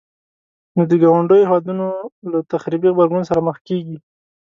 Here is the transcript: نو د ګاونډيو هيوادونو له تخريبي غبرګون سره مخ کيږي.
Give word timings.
نو 0.75 0.81
د 0.89 0.93
ګاونډيو 1.03 1.47
هيوادونو 1.49 1.87
له 2.31 2.39
تخريبي 2.53 2.89
غبرګون 2.91 3.23
سره 3.29 3.39
مخ 3.47 3.57
کيږي. 3.67 3.97